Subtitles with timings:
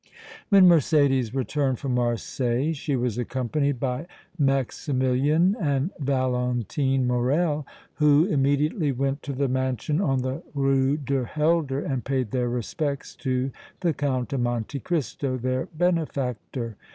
[0.49, 8.91] When Mercédès returned from Marseilles she was accompanied by Maximilian and Valentine Morrel, who immediately
[8.91, 13.51] went to the mansion on the Rue du Helder and paid their respects to
[13.81, 16.77] the Count of Monte Cristo, their benefactor.